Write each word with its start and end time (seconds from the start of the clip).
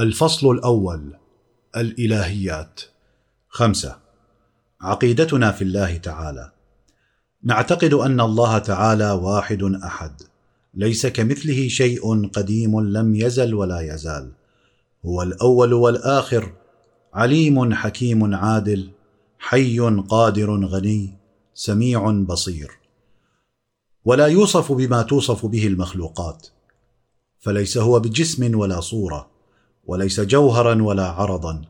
الفصل 0.00 0.50
الأول 0.50 1.16
الإلهيات. 1.76 2.80
خمسة 3.48 3.96
عقيدتنا 4.80 5.52
في 5.52 5.62
الله 5.64 5.96
تعالى. 5.96 6.52
نعتقد 7.42 7.94
أن 7.94 8.20
الله 8.20 8.58
تعالى 8.58 9.10
واحد 9.10 9.62
أحد. 9.62 10.22
ليس 10.74 11.06
كمثله 11.06 11.68
شيء 11.68 12.28
قديم 12.28 12.80
لم 12.80 13.14
يزل 13.14 13.54
ولا 13.54 13.80
يزال. 13.80 14.32
هو 15.04 15.22
الأول 15.22 15.72
والآخر 15.72 16.52
عليم 17.14 17.74
حكيم 17.74 18.34
عادل 18.34 18.90
حي 19.38 19.80
قادر 20.08 20.64
غني 20.64 21.14
سميع 21.54 22.10
بصير. 22.10 22.70
ولا 24.04 24.26
يوصف 24.26 24.72
بما 24.72 25.02
توصف 25.02 25.46
به 25.46 25.66
المخلوقات 25.66 26.46
فليس 27.40 27.78
هو 27.78 28.00
بجسم 28.00 28.58
ولا 28.58 28.80
صورة. 28.80 29.39
وليس 29.90 30.20
جوهرا 30.20 30.82
ولا 30.82 31.06
عرضا 31.06 31.62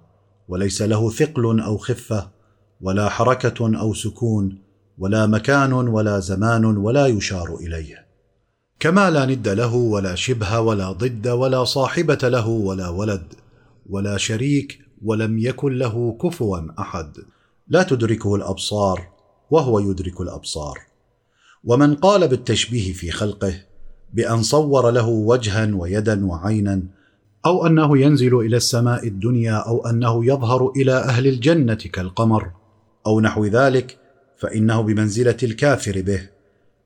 وليس 0.48 0.82
له 0.82 1.10
ثقل 1.10 1.60
أو 1.60 1.78
خفة 1.78 2.30
ولا 2.80 3.08
حركة 3.08 3.80
أو 3.80 3.94
سكون 3.94 4.58
ولا 4.98 5.26
مكان 5.26 5.72
ولا 5.72 6.18
زمان 6.20 6.64
ولا 6.64 7.06
يشار 7.06 7.56
إليه. 7.56 8.06
كما 8.80 9.10
لا 9.10 9.26
ند 9.26 9.48
له 9.48 9.74
ولا 9.74 10.14
شبه 10.14 10.60
ولا 10.60 10.92
ضد 10.92 11.28
ولا 11.28 11.64
صاحبة 11.64 12.18
له 12.22 12.48
ولا 12.48 12.88
ولد 12.88 13.22
ولا 13.90 14.16
شريك 14.16 14.78
ولم 15.04 15.38
يكن 15.38 15.78
له 15.78 16.18
كفوا 16.22 16.60
أحد. 16.78 17.12
لا 17.68 17.82
تدركه 17.82 18.34
الأبصار 18.34 19.08
وهو 19.50 19.78
يدرك 19.78 20.20
الأبصار. 20.20 20.78
ومن 21.64 21.94
قال 21.94 22.28
بالتشبيه 22.28 22.92
في 22.92 23.10
خلقه 23.10 23.54
بأن 24.14 24.42
صور 24.42 24.90
له 24.90 25.08
وجها 25.08 25.74
ويدا 25.74 26.26
وعينا 26.26 26.99
أو 27.46 27.66
أنه 27.66 27.98
ينزل 27.98 28.38
إلى 28.38 28.56
السماء 28.56 29.06
الدنيا 29.06 29.54
أو 29.54 29.86
أنه 29.86 30.24
يظهر 30.26 30.72
إلى 30.76 30.92
أهل 30.92 31.26
الجنة 31.26 31.74
كالقمر 31.74 32.50
أو 33.06 33.20
نحو 33.20 33.46
ذلك 33.46 33.98
فإنه 34.38 34.80
بمنزلة 34.80 35.36
الكافر 35.42 36.02
به 36.02 36.28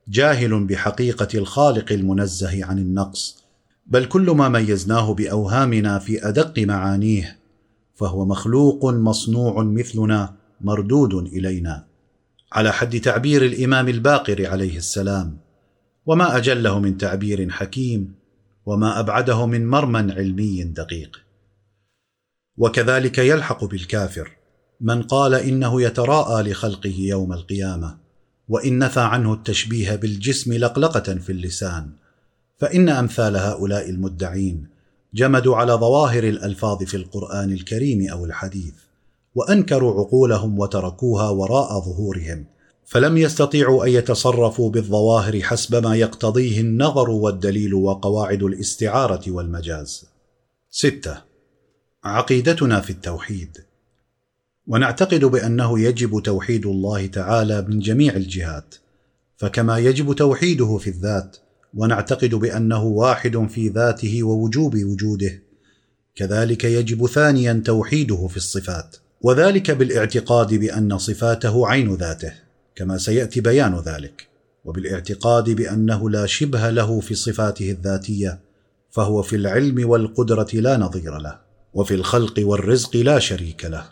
جاهل 0.09 0.65
بحقيقة 0.65 1.29
الخالق 1.35 1.93
المنزه 1.93 2.65
عن 2.65 2.79
النقص 2.79 3.45
بل 3.87 4.05
كل 4.05 4.31
ما 4.31 4.49
ميزناه 4.49 5.15
بأوهامنا 5.15 5.99
في 5.99 6.29
أدق 6.29 6.59
معانيه 6.59 7.39
فهو 7.95 8.25
مخلوق 8.25 8.85
مصنوع 8.85 9.63
مثلنا 9.63 10.35
مردود 10.61 11.15
إلينا. 11.15 11.85
على 12.53 12.73
حد 12.73 13.01
تعبير 13.01 13.45
الإمام 13.45 13.89
الباقر 13.89 14.47
عليه 14.47 14.77
السلام 14.77 15.37
وما 16.07 16.37
أجله 16.37 16.79
من 16.79 16.99
تعبير 16.99 17.51
حكيم 17.51 18.15
وما 18.67 19.01
أبعده 19.01 19.47
من 19.47 19.67
مرمى 19.67 20.13
علمي 20.13 20.65
دقيق. 20.65 21.21
وكذلك 22.57 23.19
يلحق 23.19 23.65
بالكافر 23.65 24.31
من 24.81 25.03
قال 25.03 25.35
إنه 25.35 25.83
يتراءى 25.83 26.51
لخلقه 26.51 26.95
يوم 26.99 27.33
القيامة 27.33 27.99
وإن 28.49 28.79
نفى 28.79 29.01
عنه 29.01 29.35
التشبيه 29.35 29.95
بالجسم 29.97 30.53
لقلقة 30.53 31.15
في 31.15 31.33
اللسان. 31.33 31.91
فإن 32.59 32.89
أمثال 32.89 33.37
هؤلاء 33.37 33.91
المدعين 33.91 34.69
جمدوا 35.15 35.57
على 35.57 35.73
ظواهر 35.73 36.25
الألفاظ 36.25 36.83
في 36.83 36.97
القرآن 36.97 37.53
الكريم 37.53 38.11
أو 38.11 38.25
الحديث 38.25 38.75
وأنكروا 39.35 40.01
عقولهم 40.01 40.59
وتركوها 40.59 41.29
وراء 41.29 41.81
ظهورهم. 41.81 42.45
فلم 42.87 43.17
يستطيعوا 43.17 43.85
أن 43.85 43.91
يتصرفوا 43.91 44.71
بالظواهر 44.71 45.41
حسب 45.41 45.87
ما 45.87 45.97
يقتضيه 45.97 46.61
النظر 46.61 47.11
والدليل 47.11 47.75
وقواعد 47.75 48.43
الاستعارة 48.43 49.23
والمجاز. 49.31 50.05
ستة. 50.71 51.23
عقيدتنا 52.05 52.81
في 52.81 52.91
التوحيد. 52.91 53.59
ونعتقد 54.67 55.25
بأنه 55.25 55.81
يجب 55.81 56.23
توحيد 56.23 56.67
الله 56.67 57.07
تعالى 57.07 57.63
من 57.69 57.79
جميع 57.79 58.17
الجهات. 58.17 58.75
فكما 59.37 59.79
يجب 59.79 60.13
توحيده 60.13 60.77
في 60.77 60.91
الذات 60.91 61.37
ونعتقد 61.75 62.35
بأنه 62.35 62.85
واحد 62.85 63.47
في 63.51 63.69
ذاته 63.69 64.23
ووجوب 64.23 64.75
وجوده. 64.75 65.43
كذلك 66.17 66.65
يجب 66.65 67.07
ثانيا 67.07 67.63
توحيده 67.67 68.27
في 68.27 68.37
الصفات. 68.37 68.97
وذلك 69.21 69.71
بالاعتقاد 69.71 70.55
بأن 70.55 70.99
صفاته 70.99 71.69
عين 71.69 71.95
ذاته. 71.95 72.44
كما 72.75 72.99
سيأتي 72.99 73.41
بيان 73.41 73.79
ذلك. 73.81 74.35
وبالاعتقاد 74.65 75.51
بأنه 75.51 76.11
لا 76.11 76.27
شبه 76.27 76.71
له 76.71 77.01
في 77.01 77.15
صفاته 77.15 77.71
الذاتية 77.71 78.41
فهو 78.91 79.23
في 79.23 79.37
العلم 79.37 79.89
والقدرة 79.89 80.49
لا 80.55 80.77
نظير 80.77 81.19
له 81.19 81.39
وفي 81.75 81.95
الخلق 81.95 82.35
والرزق 82.39 82.97
لا 82.97 83.19
شريك 83.19 83.65
له 83.65 83.85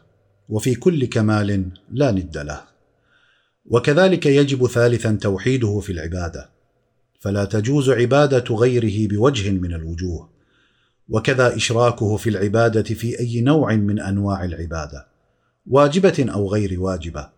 وفي 0.48 0.74
كل 0.74 1.04
كمال 1.04 1.66
لا 1.92 2.10
ند 2.10 2.38
له. 2.38 2.60
وكذلك 3.66 4.26
يجب 4.26 4.66
ثالثا 4.66 5.18
توحيده 5.20 5.80
في 5.80 5.92
العبادة 5.92 6.48
فلا 7.20 7.44
تجوز 7.44 7.90
عبادة 7.90 8.54
غيره 8.54 9.08
بوجه 9.08 9.50
من 9.50 9.74
الوجوه. 9.74 10.28
وكذا 11.08 11.56
إشراكه 11.56 12.16
في 12.16 12.30
العبادة 12.30 12.82
في 12.82 13.20
أي 13.20 13.40
نوع 13.40 13.74
من 13.74 14.00
أنواع 14.00 14.44
العبادة 14.44 15.06
واجبة 15.66 16.26
أو 16.34 16.52
غير 16.52 16.80
واجبة. 16.80 17.28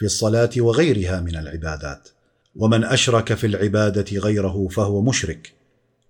في 0.00 0.06
الصلاة 0.06 0.50
وغيرها 0.56 1.20
من 1.20 1.36
العبادات 1.36 2.08
ومن 2.56 2.84
أشرك 2.84 3.34
في 3.34 3.46
العبادة 3.46 4.18
غيره 4.18 4.68
فهو 4.68 5.02
مشرك 5.02 5.52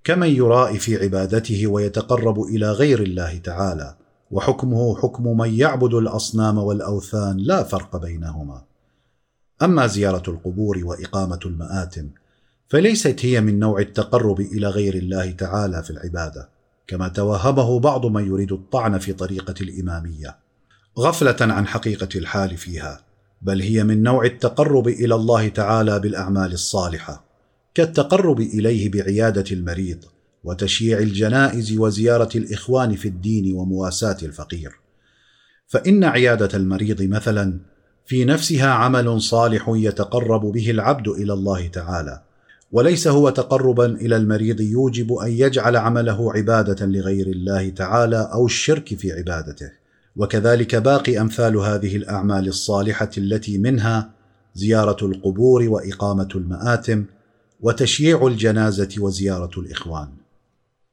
كمن 0.04 0.28
يرائي 0.28 0.78
في 0.78 0.96
عبادته 0.96 1.66
ويتقرب 1.66 2.42
إلى 2.42 2.72
غير 2.72 3.02
الله 3.02 3.38
تعالى 3.38 3.96
وحكمه 4.30 4.96
حكم 4.96 5.38
من 5.38 5.54
يعبد 5.54 5.94
الأصنام 5.94 6.58
والأوثان 6.58 7.36
لا 7.36 7.62
فرق 7.62 7.96
بينهما. 7.96 8.62
أما 9.62 9.86
زيارة 9.86 10.30
القبور 10.30 10.80
وإقامة 10.84 11.40
المآتم 11.46 12.08
فليست 12.68 13.24
هي 13.24 13.40
من 13.40 13.58
نوع 13.58 13.80
التقرب 13.80 14.40
إلى 14.40 14.68
غير 14.68 14.94
الله 14.94 15.30
تعالى 15.30 15.82
في 15.82 15.90
العبادة 15.90 16.48
كما 16.86 17.08
توهمه 17.08 17.80
بعض 17.80 18.06
من 18.06 18.26
يريد 18.26 18.52
الطعن 18.52 18.98
في 18.98 19.12
طريقة 19.12 19.54
الإمامية. 19.60 20.36
غفلة 20.98 21.36
عن 21.40 21.66
حقيقة 21.66 22.08
الحال 22.18 22.56
فيها 22.56 23.09
بل 23.40 23.60
هي 23.60 23.84
من 23.84 24.02
نوع 24.02 24.24
التقرب 24.24 24.88
إلى 24.88 25.14
الله 25.14 25.48
تعالى 25.48 25.98
بالأعمال 25.98 26.52
الصالحة 26.52 27.24
كالتقرب 27.74 28.40
إليه 28.40 28.90
بعيادة 28.90 29.44
المريض 29.52 30.04
وتشييع 30.44 30.98
الجنائز 30.98 31.78
وزيارة 31.78 32.28
الإخوان 32.34 32.94
في 32.96 33.08
الدين 33.08 33.54
ومواساة 33.54 34.16
الفقير. 34.22 34.72
فإن 35.66 36.04
عيادة 36.04 36.56
المريض 36.56 37.02
مثلا 37.02 37.60
في 38.06 38.24
نفسها 38.24 38.68
عمل 38.68 39.22
صالح 39.22 39.64
يتقرب 39.68 40.40
به 40.40 40.70
العبد 40.70 41.08
إلى 41.08 41.32
الله 41.32 41.66
تعالى 41.66 42.22
وليس 42.72 43.08
هو 43.08 43.30
تقربا 43.30 43.86
إلى 43.86 44.16
المريض 44.16 44.60
يوجب 44.60 45.12
أن 45.12 45.30
يجعل 45.30 45.76
عمله 45.76 46.32
عبادة 46.32 46.86
لغير 46.86 47.26
الله 47.26 47.68
تعالى 47.68 48.30
أو 48.32 48.46
الشرك 48.46 48.94
في 48.94 49.12
عبادته. 49.12 49.79
وكذلك 50.16 50.74
باقي 50.74 51.20
أمثال 51.20 51.56
هذه 51.56 51.96
الأعمال 51.96 52.48
الصالحة 52.48 53.10
التي 53.18 53.58
منها 53.58 54.10
زيارة 54.54 55.06
القبور 55.06 55.62
وإقامة 55.62 56.28
المآتم 56.34 57.04
وتشييع 57.60 58.26
الجنازة 58.26 58.88
وزيارة 58.98 59.60
الإخوان. 59.60 60.08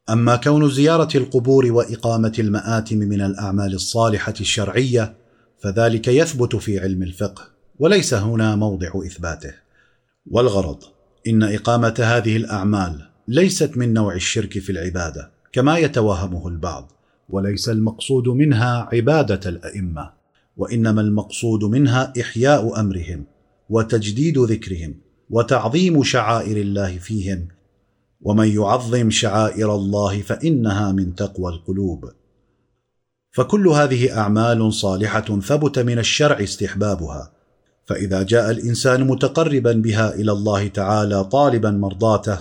أما 0.09 0.35
كون 0.35 0.69
زيارة 0.69 1.17
القبور 1.17 1.71
وإقامة 1.71 2.33
المآتم 2.39 2.97
من 2.97 3.21
الأعمال 3.21 3.73
الصالحة 3.73 4.33
الشرعية 4.41 5.13
فذلك 5.59 6.07
يثبت 6.07 6.55
في 6.55 6.79
علم 6.79 7.03
الفقه 7.03 7.43
وليس 7.79 8.13
هنا 8.13 8.55
موضع 8.55 8.91
إثباته. 9.05 9.53
والغرض 10.31 10.83
إن 11.27 11.43
إقامة 11.43 11.95
هذه 11.99 12.37
الأعمال 12.37 13.09
ليست 13.27 13.77
من 13.77 13.93
نوع 13.93 14.15
الشرك 14.15 14.59
في 14.59 14.71
العبادة 14.71 15.31
كما 15.51 15.77
يتوهمه 15.77 16.47
البعض. 16.47 16.96
وليس 17.29 17.69
المقصود 17.69 18.27
منها 18.27 18.89
عبادة 18.93 19.49
الأئمة 19.49 20.09
وإنما 20.57 21.01
المقصود 21.01 21.63
منها 21.63 22.13
إحياء 22.21 22.79
أمرهم 22.79 23.25
وتجديد 23.69 24.37
ذكرهم 24.37 24.95
وتعظيم 25.29 26.03
شعائر 26.03 26.57
الله 26.57 26.97
فيهم. 26.97 27.47
ومن 28.21 28.47
يعظم 28.47 29.09
شعائر 29.09 29.75
الله 29.75 30.21
فإنها 30.21 30.91
من 30.91 31.15
تقوى 31.15 31.53
القلوب. 31.53 32.11
فكل 33.31 33.67
هذه 33.67 34.17
أعمال 34.17 34.73
صالحة 34.73 35.39
ثبت 35.39 35.79
من 35.79 35.99
الشرع 35.99 36.43
استحبابها. 36.43 37.31
فإذا 37.85 38.23
جاء 38.23 38.51
الإنسان 38.51 39.07
متقربا 39.07 39.71
بها 39.71 40.15
إلى 40.15 40.31
الله 40.31 40.67
تعالى 40.67 41.23
طالبا 41.23 41.71
مرضاته 41.71 42.39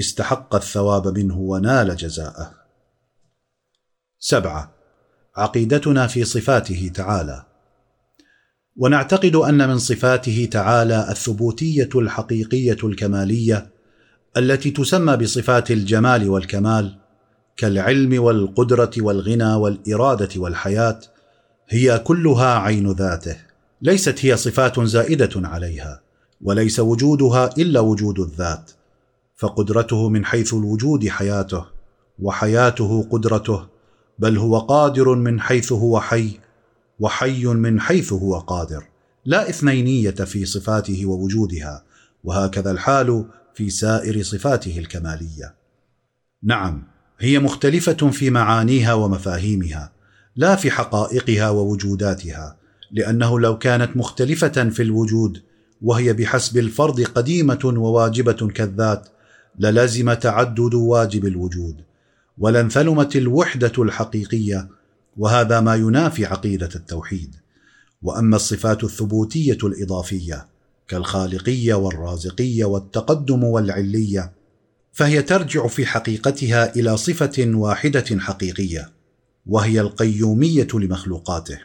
استحق 0.00 0.54
الثواب 0.54 1.18
منه 1.18 1.38
ونال 1.38 1.96
جزاءه. 1.96 2.63
سبعة. 4.26 4.74
عقيدتنا 5.36 6.06
في 6.06 6.24
صفاته 6.24 6.90
تعالى. 6.94 7.44
ونعتقد 8.76 9.36
أن 9.36 9.68
من 9.68 9.78
صفاته 9.78 10.48
تعالى 10.50 11.06
الثبوتية 11.10 11.88
الحقيقية 11.94 12.76
الكمالية 12.84 13.70
التي 14.36 14.70
تسمى 14.70 15.16
بصفات 15.16 15.70
الجمال 15.70 16.28
والكمال 16.28 16.96
كالعلم 17.56 18.22
والقدرة 18.22 18.90
والغنى 18.98 19.54
والإرادة 19.54 20.28
والحياة 20.36 21.00
هي 21.68 21.98
كلها 21.98 22.58
عين 22.58 22.92
ذاته 22.92 23.36
ليست 23.82 24.24
هي 24.24 24.36
صفات 24.36 24.80
زائدة 24.80 25.48
عليها 25.48 26.00
وليس 26.42 26.80
وجودها 26.80 27.50
إلا 27.58 27.80
وجود 27.80 28.20
الذات 28.20 28.70
فقدرته 29.36 30.08
من 30.08 30.24
حيث 30.24 30.54
الوجود 30.54 31.08
حياته 31.08 31.64
وحياته 32.18 33.06
قدرته 33.10 33.73
بل 34.18 34.38
هو 34.38 34.58
قادر 34.58 35.14
من 35.14 35.40
حيث 35.40 35.72
هو 35.72 36.00
حي 36.00 36.38
وحي 37.00 37.44
من 37.44 37.80
حيث 37.80 38.12
هو 38.12 38.38
قادر 38.38 38.84
لا 39.24 39.48
إثنينية 39.48 40.10
في 40.10 40.44
صفاته 40.44 41.06
ووجودها 41.06 41.84
وهكذا 42.24 42.70
الحال 42.70 43.24
في 43.54 43.70
سائر 43.70 44.22
صفاته 44.22 44.78
الكمالية. 44.78 45.54
نعم 46.42 46.82
هي 47.18 47.38
مختلفة 47.38 48.10
في 48.10 48.30
معانيها 48.30 48.94
ومفاهيمها 48.94 49.92
لا 50.36 50.56
في 50.56 50.70
حقائقها 50.70 51.50
ووجوداتها 51.50 52.56
لأنه 52.92 53.40
لو 53.40 53.58
كانت 53.58 53.96
مختلفة 53.96 54.68
في 54.68 54.82
الوجود 54.82 55.42
وهي 55.82 56.12
بحسب 56.12 56.58
الفرض 56.58 57.00
قديمة 57.00 57.60
وواجبة 57.64 58.48
كالذات 58.54 59.08
للزم 59.58 60.12
تعدد 60.12 60.74
واجب 60.74 61.26
الوجود. 61.26 61.76
ولانثلمت 62.38 63.16
الوحدة 63.16 63.72
الحقيقية 63.78 64.68
وهذا 65.16 65.60
ما 65.60 65.74
ينافي 65.74 66.26
عقيدة 66.26 66.68
التوحيد. 66.74 67.34
وأما 68.02 68.36
الصفات 68.36 68.84
الثبوتية 68.84 69.58
الإضافية 69.64 70.46
كالخالقية 70.88 71.74
والرازقية 71.74 72.64
والتقدم 72.64 73.44
والعلية 73.44 74.32
فهي 74.92 75.22
ترجع 75.22 75.66
في 75.66 75.86
حقيقتها 75.86 76.76
إلى 76.76 76.96
صفة 76.96 77.50
واحدة 77.54 78.18
حقيقية 78.18 78.90
وهي 79.46 79.80
القيومية 79.80 80.68
لمخلوقاته. 80.74 81.58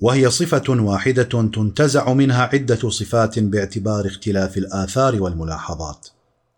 وهي 0.00 0.30
صفة 0.30 0.64
واحدة 0.68 1.22
تنتزع 1.22 2.12
منها 2.12 2.42
عدة 2.42 2.90
صفات 2.90 3.38
باعتبار 3.38 4.06
اختلاف 4.06 4.58
الآثار 4.58 5.22
والملاحظات. 5.22 6.08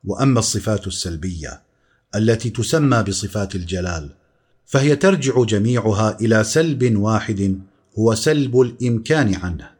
وأما 0.04 0.38
الصفات 0.38 0.86
السلبية 0.86 1.62
التي 2.14 2.50
تسمى 2.50 3.02
بصفات 3.02 3.54
الجلال 3.54 4.10
فهي 4.66 4.96
ترجع 4.96 5.44
جميعها 5.44 6.20
إلى 6.20 6.44
سلب 6.44 6.96
واحد 6.96 7.58
هو 7.98 8.14
سلب 8.14 8.60
الإمكان 8.60 9.34
عنه. 9.34 9.70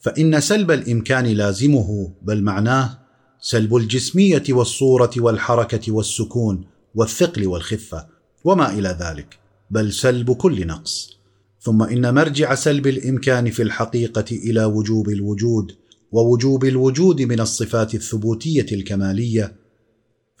فإن 0.00 0.40
سلب 0.40 0.70
الإمكان 0.70 1.26
لازمه 1.26 2.12
بل 2.22 2.42
معناه 2.42 2.98
سلب 3.40 3.76
الجسمية 3.76 4.42
والصورة 4.48 5.10
والحركة 5.16 5.92
والسكون 5.92 6.64
والثقل 6.94 7.46
والخفة 7.46 8.06
وما 8.44 8.72
إلى 8.72 8.96
ذلك 9.00 9.38
بل 9.70 9.92
سلب 9.92 10.32
كل 10.32 10.66
نقص. 10.66 11.18
ثم 11.60 11.82
إن 11.82 12.14
مرجع 12.14 12.54
سلب 12.54 12.86
الإمكان 12.86 13.50
في 13.50 13.62
الحقيقة 13.62 14.24
إلى 14.32 14.64
وجوب 14.64 15.08
الوجود 15.08 15.72
ووجوب 16.12 16.64
الوجود 16.64 17.22
من 17.22 17.40
الصفات 17.40 17.94
الثبوتية 17.94 18.66
الكمالية 18.72 19.61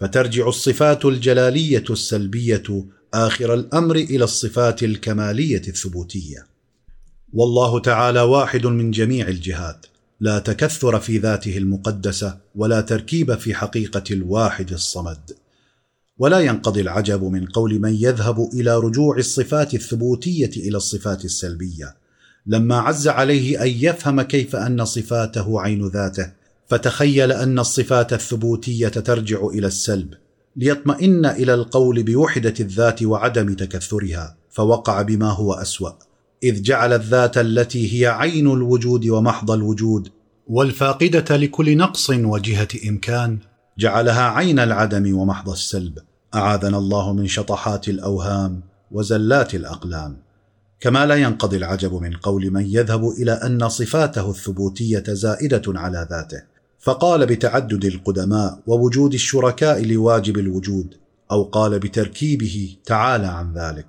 فترجع 0.02 0.48
الصفات 0.48 1.04
الجلالية 1.04 1.84
السلبية 1.90 2.62
آخر 3.14 3.54
الأمر 3.54 3.96
إلى 3.96 4.24
الصفات 4.24 4.82
الكمالية 4.82 5.62
الثبوتية. 5.68 6.46
والله 7.32 7.80
تعالى 7.80 8.20
واحد 8.20 8.66
من 8.66 8.90
جميع 8.90 9.28
الجهات 9.28 9.86
لا 10.20 10.38
تكثر 10.38 11.00
في 11.00 11.18
ذاته 11.18 11.58
المقدسة 11.58 12.38
ولا 12.54 12.80
تركيب 12.80 13.34
في 13.34 13.54
حقيقة 13.54 14.02
الواحد 14.10 14.72
الصمد. 14.72 15.30
ولا 16.18 16.40
ينقضي 16.40 16.80
العجب 16.80 17.24
من 17.24 17.46
قول 17.46 17.78
من 17.80 17.94
يذهب 17.94 18.50
إلى 18.54 18.76
رجوع 18.76 19.16
الصفات 19.16 19.74
الثبوتية 19.74 20.50
إلى 20.56 20.76
الصفات 20.76 21.24
السلبية. 21.24 21.96
لما 22.46 22.76
عز 22.76 23.08
عليه 23.08 23.62
أن 23.62 23.68
يفهم 23.68 24.22
كيف 24.22 24.56
أن 24.56 24.84
صفاته 24.84 25.60
عين 25.60 25.88
ذاته 25.88 26.41
فتخيل 26.72 27.32
أن 27.32 27.58
الصفات 27.58 28.12
الثبوتية 28.12 28.88
ترجع 28.88 29.46
إلى 29.46 29.66
السلب 29.66 30.14
ليطمئن 30.56 31.26
إلى 31.26 31.54
القول 31.54 32.02
بوحدة 32.02 32.54
الذات 32.60 33.02
وعدم 33.02 33.54
تكثرها 33.54 34.36
فوقع 34.50 35.02
بما 35.02 35.30
هو 35.30 35.52
أسوأ 35.52 35.90
إذ 36.42 36.62
جعل 36.62 36.92
الذات 36.92 37.38
التي 37.38 38.02
هي 38.02 38.06
عين 38.06 38.46
الوجود 38.46 39.08
ومحض 39.08 39.50
الوجود 39.50 40.08
والفاقدة 40.48 41.36
لكل 41.36 41.76
نقص 41.76 42.10
وجهة 42.10 42.68
إمكان 42.88 43.38
جعلها 43.78 44.22
عين 44.22 44.58
العدم 44.58 45.18
ومحض 45.18 45.48
السلب. 45.48 45.98
أعاذنا 46.34 46.78
الله 46.78 47.12
من 47.12 47.26
شطحات 47.26 47.88
الأوهام 47.88 48.60
وزلات 48.90 49.54
الأقلام. 49.54 50.16
كما 50.80 51.06
لا 51.06 51.14
ينقضي 51.14 51.56
العجب 51.56 51.94
من 51.94 52.12
قول 52.12 52.50
من 52.50 52.66
يذهب 52.66 53.08
إلى 53.08 53.32
أن 53.32 53.68
صفاته 53.68 54.30
الثبوتية 54.30 55.04
زائدة 55.08 55.62
على 55.68 56.06
ذاته. 56.10 56.51
فقال 56.82 57.26
بتعدد 57.26 57.84
القدماء 57.84 58.58
ووجود 58.66 59.14
الشركاء 59.14 59.84
لواجب 59.84 60.38
الوجود 60.38 60.94
أو 61.30 61.42
قال 61.42 61.78
بتركيبه 61.78 62.76
تعالى 62.84 63.26
عن 63.26 63.52
ذلك. 63.54 63.86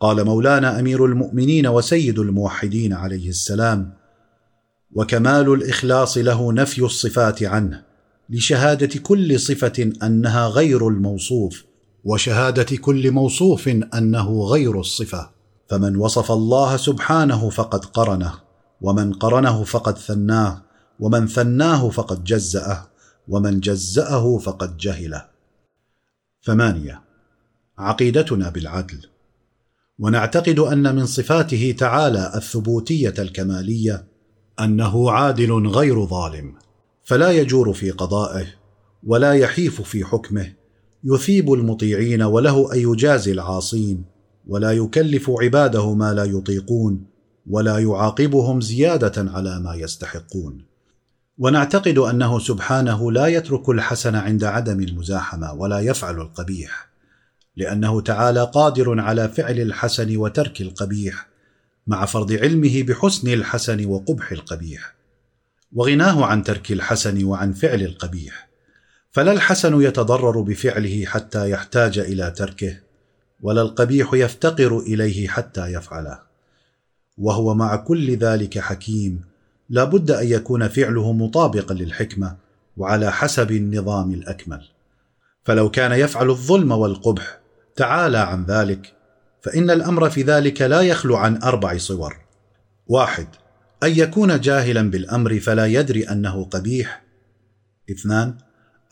قال 0.00 0.24
مولانا 0.24 0.80
أمير 0.80 1.04
المؤمنين 1.04 1.66
وسيد 1.66 2.18
الموحدين 2.18 2.92
عليه 2.92 3.28
السلام 3.28 3.92
وكمال 4.94 5.52
الإخلاص 5.52 6.18
له 6.18 6.52
نفي 6.52 6.82
الصفات 6.82 7.42
عنه 7.42 7.82
لشهادة 8.30 9.00
كل 9.00 9.40
صفة 9.40 9.92
أنها 10.02 10.48
غير 10.48 10.88
الموصوف 10.88 11.64
وشهادة 12.04 12.76
كل 12.76 13.10
موصوف 13.10 13.68
أنه 13.68 14.42
غير 14.42 14.80
الصفة. 14.80 15.30
فمن 15.68 15.96
وصف 15.96 16.32
الله 16.32 16.76
سبحانه 16.76 17.50
فقد 17.50 17.84
قرنه 17.84 18.34
ومن 18.80 19.12
قرنه 19.12 19.64
فقد 19.64 19.98
ثناه 19.98 20.71
ومن 21.02 21.26
ثناه 21.26 21.88
فقد 21.88 22.24
جزأه 22.24 22.86
ومن 23.28 23.60
جزأه 23.60 24.38
فقد 24.38 24.76
جهله. 24.76 25.24
ثمانية 26.44 27.02
عقيدتنا 27.78 28.48
بالعدل. 28.48 29.06
ونعتقد 29.98 30.58
أن 30.58 30.96
من 30.96 31.06
صفاته 31.06 31.74
تعالى 31.78 32.32
الثبوتية 32.34 33.14
الكمالية 33.18 34.04
أنه 34.60 35.10
عادل 35.10 35.52
غير 35.52 36.06
ظالم 36.06 36.54
فلا 37.04 37.30
يجور 37.30 37.72
في 37.72 37.90
قضائه 37.90 38.46
ولا 39.06 39.32
يحيف 39.32 39.82
في 39.82 40.04
حكمه 40.04 40.52
يثيب 41.04 41.52
المطيعين 41.52 42.22
وله 42.22 42.74
أن 42.74 42.78
يجازي 42.78 43.32
العاصين 43.32 44.04
ولا 44.46 44.72
يكلف 44.72 45.30
عباده 45.30 45.94
ما 45.94 46.14
لا 46.14 46.24
يطيقون 46.24 47.04
ولا 47.50 47.78
يعاقبهم 47.78 48.60
زيادة 48.60 49.30
على 49.30 49.60
ما 49.60 49.74
يستحقون. 49.74 50.71
ونعتقد 51.38 51.98
أنه 51.98 52.38
سبحانه 52.38 53.12
لا 53.12 53.26
يترك 53.26 53.68
الحسن 53.68 54.14
عند 54.14 54.44
عدم 54.44 54.80
المزاحمة 54.80 55.52
ولا 55.52 55.80
يفعل 55.80 56.20
القبيح 56.20 56.88
لأنه 57.56 58.00
تعالى 58.00 58.50
قادر 58.54 59.00
على 59.00 59.28
فعل 59.28 59.60
الحسن 59.60 60.16
وترك 60.16 60.60
القبيح 60.60 61.26
مع 61.86 62.06
فرض 62.06 62.32
علمه 62.32 62.82
بحسن 62.82 63.28
الحسن 63.28 63.86
وقبح 63.86 64.32
القبيح 64.32 64.94
وغناه 65.72 66.24
عن 66.24 66.42
ترك 66.42 66.72
الحسن 66.72 67.24
وعن 67.24 67.52
فعل 67.52 67.82
القبيح 67.82 68.48
فلا 69.10 69.32
الحسن 69.32 69.82
يتضرر 69.82 70.40
بفعله 70.40 71.04
حتى 71.06 71.50
يحتاج 71.50 71.98
إلى 71.98 72.30
تركه 72.30 72.76
ولا 73.40 73.62
القبيح 73.62 74.14
يفتقر 74.14 74.78
إليه 74.78 75.28
حتى 75.28 75.72
يفعله 75.72 76.18
وهو 77.18 77.54
مع 77.54 77.76
كل 77.76 78.16
ذلك 78.16 78.58
حكيم 78.58 79.31
لا 79.72 79.84
بد 79.84 80.10
أن 80.10 80.26
يكون 80.26 80.68
فعله 80.68 81.12
مطابقا 81.12 81.74
للحكمة 81.74 82.36
وعلى 82.76 83.12
حسب 83.12 83.50
النظام 83.50 84.12
الأكمل. 84.12 84.62
فلو 85.44 85.70
كان 85.70 85.92
يفعل 85.92 86.30
الظلم 86.30 86.72
والقبح 86.72 87.40
تعالى 87.76 88.18
عن 88.18 88.44
ذلك 88.44 88.92
فإن 89.42 89.70
الأمر 89.70 90.10
في 90.10 90.22
ذلك 90.22 90.62
لا 90.62 90.80
يخلو 90.80 91.16
عن 91.16 91.42
أربع 91.42 91.76
صور. 91.76 92.16
واحد 92.86 93.26
أن 93.82 93.90
يكون 93.98 94.40
جاهلا 94.40 94.90
بالأمر 94.90 95.40
فلا 95.40 95.66
يدري 95.66 96.04
أنه 96.04 96.44
قبيح. 96.44 97.02
اثنان 97.90 98.34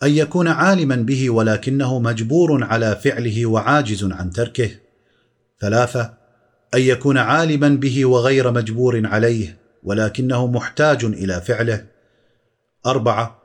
أن 0.03 0.11
يكون 0.11 0.47
عالما 0.47 0.95
به 0.95 1.29
ولكنه 1.29 1.99
مجبور 1.99 2.63
على 2.63 2.95
فعله 2.95 3.45
وعاجز 3.45 4.11
عن 4.11 4.31
تركه. 4.31 4.71
ثلاثة 5.59 6.13
أن 6.73 6.81
يكون 6.81 7.17
عالما 7.17 7.69
به 7.69 8.05
وغير 8.05 8.51
مجبور 8.51 9.07
عليه. 9.07 9.60
ولكنه 9.83 10.47
محتاج 10.47 11.05
إلى 11.05 11.41
فعله. 11.41 11.85
أربعة 12.85 13.41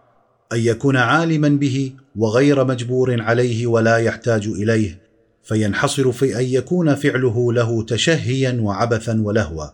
أن 0.53 0.59
يكون 0.59 0.97
عالما 0.97 1.49
به 1.49 1.93
وغير 2.17 2.65
مجبور 2.65 3.23
عليه 3.23 3.67
ولا 3.67 3.97
يحتاج 3.97 4.47
إليه 4.47 4.99
فينحصر 5.45 6.13
في 6.13 6.39
أن 6.39 6.45
يكون 6.45 6.95
فعله 6.95 7.53
له 7.53 7.83
تشهيا 7.83 8.59
وعبثا 8.61 9.23
ولهوا 9.23 9.67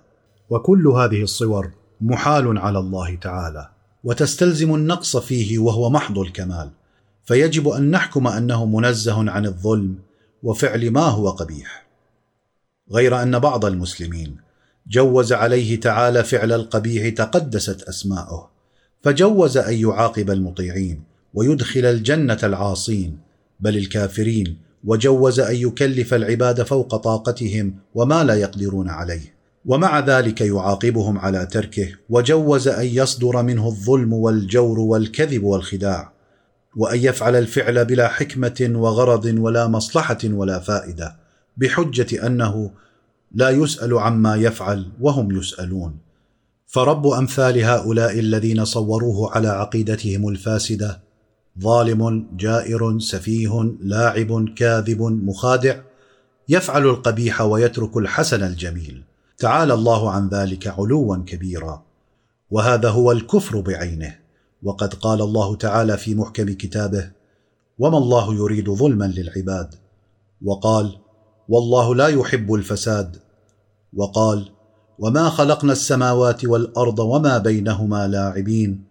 وكل 0.50 0.86
هذه 0.88 1.22
الصور 1.22 1.70
محال 2.00 2.58
على 2.58 2.78
الله 2.78 3.14
تعالى 3.14 3.68
وتستلزم 4.04 4.74
النقص 4.74 5.16
فيه 5.16 5.58
وهو 5.58 5.90
محض 5.90 6.18
الكمال. 6.18 6.70
فيجب 7.24 7.68
أن 7.68 7.90
نحكم 7.90 8.26
أنه 8.26 8.66
منزه 8.66 9.30
عن 9.30 9.46
الظلم 9.46 9.98
وفعل 10.42 10.90
ما 10.90 11.04
هو 11.04 11.30
قبيح. 11.30 11.86
غير 12.92 13.22
أن 13.22 13.38
بعض 13.38 13.64
المسلمين 13.64 14.36
جوز 14.86 15.32
عليه 15.32 15.80
تعالى 15.80 16.24
فعل 16.24 16.52
القبيح 16.52 17.08
تقدست 17.08 17.82
أسماؤه 17.82 18.50
فجوز 19.02 19.56
أن 19.56 19.74
يعاقب 19.74 20.30
المطيعين 20.30 21.02
ويدخل 21.34 21.84
الجنة 21.84 22.38
العاصين 22.42 23.18
بل 23.60 23.76
الكافرين 23.76 24.56
وجوز 24.84 25.40
أن 25.40 25.56
يكلف 25.56 26.14
العباد 26.14 26.62
فوق 26.62 26.96
طاقتهم 26.96 27.74
وما 27.94 28.24
لا 28.24 28.34
يقدرون 28.34 28.88
عليه. 28.88 29.42
ومع 29.66 30.00
ذلك 30.00 30.40
يعاقبهم 30.40 31.18
على 31.18 31.46
تركه 31.46 31.88
وجوز 32.08 32.68
أن 32.68 32.86
يصدر 32.86 33.42
منه 33.42 33.66
الظلم 33.66 34.12
والجور 34.12 34.78
والكذب 34.80 35.44
والخداع 35.44 36.12
وأن 36.76 36.98
يفعل 36.98 37.36
الفعل 37.36 37.84
بلا 37.84 38.08
حكمة 38.08 38.72
وغرض 38.74 39.24
ولا 39.24 39.68
مصلحة 39.68 40.18
ولا 40.24 40.58
فائدة 40.58 41.16
بحجة 41.56 42.26
أنه 42.26 42.70
لا 43.34 43.50
يسأل 43.50 43.98
عما 43.98 44.36
يفعل 44.36 44.92
وهم 45.00 45.36
يسألون. 45.38 45.98
فرب 46.66 47.06
أمثال 47.06 47.64
هؤلاء 47.64 48.18
الذين 48.18 48.64
صوروه 48.64 49.32
على 49.32 49.48
عقيدتهم 49.48 50.28
الفاسدة 50.28 51.00
ظالم 51.60 52.26
جائر 52.36 52.98
سفيه 52.98 53.74
لاعب 53.80 54.48
كاذب 54.56 55.02
مخادع 55.02 55.80
يفعل 56.48 56.86
القبيح 56.86 57.40
ويترك 57.40 57.96
الحسن 57.96 58.42
الجميل. 58.42 59.02
تعالى 59.38 59.74
الله 59.74 60.10
عن 60.10 60.28
ذلك 60.28 60.66
علوا 60.66 61.16
كبيرا. 61.16 61.82
وهذا 62.50 62.88
هو 62.88 63.12
الكفر 63.12 63.60
بعينه. 63.60 64.18
وقد 64.62 64.94
قال 64.94 65.22
الله 65.22 65.56
تعالى 65.56 65.96
في 65.96 66.14
محكم 66.14 66.52
كتابه 66.52 67.10
وما 67.78 67.98
الله 67.98 68.34
يريد 68.34 68.70
ظلما 68.70 69.04
للعباد. 69.04 69.74
وقال 70.42 70.98
والله 71.48 71.94
لا 71.94 72.08
يحب 72.08 72.54
الفساد. 72.54 73.16
وقال 73.92 74.48
وما 74.98 75.30
خلقنا 75.30 75.72
السماوات 75.72 76.44
والأرض 76.44 76.98
وما 76.98 77.38
بينهما 77.38 78.08
لاعبين. 78.08 78.84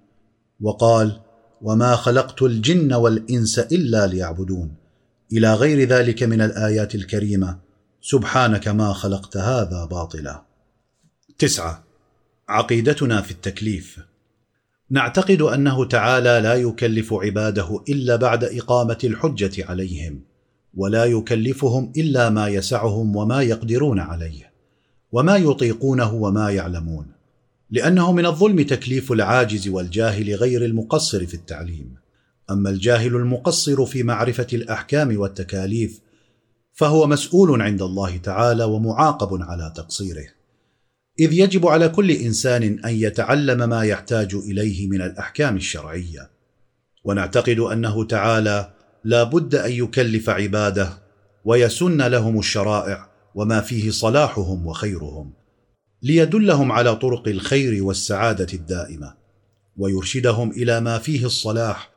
وقال 0.62 1.20
وما 1.62 1.96
خلقت 1.96 2.41
الجن 2.41 2.93
والإنس 2.93 3.60
إلا 3.60 4.08
ليعبدون. 4.08 4.75
إلى 5.34 5.53
غير 5.53 5.88
ذلك 5.88 6.24
من 6.24 6.41
الآيات 6.41 6.96
الكريمة 6.96 7.60
سبحانك 8.01 8.67
ما 8.67 8.93
خلقت 8.93 9.38
هذا 9.38 9.86
باطلا. 9.86 10.41
تسعة. 11.38 11.84
عقيدتنا 12.50 13.22
في 13.22 13.31
التكليف. 13.31 14.00
نعتقد 14.89 15.41
أنه 15.41 15.86
تعالى 15.86 16.39
لا 16.43 16.55
يكلف 16.55 17.13
عباده 17.13 17.84
إلا 17.89 18.15
بعد 18.15 18.43
إقامة 18.43 18.98
الحجة 19.03 19.65
عليهم. 19.65 20.30
ولا 20.73 21.05
يكلفهم 21.05 21.91
إلا 21.97 22.29
ما 22.29 22.47
يسعهم 22.47 23.15
وما 23.15 23.41
يقدرون 23.41 23.99
عليه 23.99 24.51
وما 25.11 25.37
يطيقونه 25.37 26.13
وما 26.13 26.49
يعلمون 26.49 27.21
لأنه 27.71 28.11
من 28.11 28.25
الظلم 28.25 28.61
تكليف 28.61 29.11
العاجز 29.11 29.67
والجاهل 29.67 30.35
غير 30.35 30.65
المقصر 30.65 31.25
في 31.25 31.33
التعليم. 31.33 31.95
أما 32.49 32.69
الجاهل 32.69 33.15
المقصر 33.15 33.85
في 33.85 34.03
معرفة 34.03 34.47
الأحكام 34.53 35.19
والتكاليف 35.19 35.99
فهو 36.73 37.07
مسؤول 37.07 37.61
عند 37.61 37.81
الله 37.81 38.17
تعالى 38.17 38.63
ومعاقب 38.63 39.41
على 39.41 39.73
تقصيره. 39.75 40.25
إذ 41.19 41.33
يجب 41.33 41.67
على 41.67 41.89
كل 41.89 42.11
إنسان 42.11 42.63
أن 42.63 42.93
يتعلم 42.93 43.69
ما 43.69 43.83
يحتاج 43.83 44.35
إليه 44.35 44.87
من 44.87 45.01
الأحكام 45.01 45.55
الشرعية. 45.55 46.29
ونعتقد 47.03 47.59
أنه 47.59 48.03
تعالى 48.03 48.73
لا 49.03 49.24
بد 49.24 49.55
أن 49.55 49.72
يكلف 49.72 50.29
عباده 50.29 50.89
ويسن 51.46 52.01
لهم 52.01 52.39
الشرائع 52.39 53.10
وما 53.36 53.62
فيه 53.62 53.91
صلاحهم 53.91 54.67
وخيرهم 54.67 55.34
ليدلهم 56.03 56.72
على 56.72 56.96
طرق 56.96 57.27
الخير 57.27 57.84
والسعادة 57.84 58.48
الدائمة 58.53 59.13
ويرشدهم 59.77 60.51
إلى 60.51 60.79
ما 60.79 60.98
فيه 60.98 61.25
الصلاح 61.25 61.91